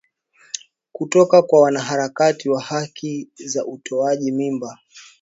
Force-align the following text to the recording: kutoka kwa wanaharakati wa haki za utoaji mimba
kutoka 0.91 1.41
kwa 1.41 1.61
wanaharakati 1.61 2.49
wa 2.49 2.61
haki 2.61 3.29
za 3.35 3.65
utoaji 3.65 4.31
mimba 4.31 4.79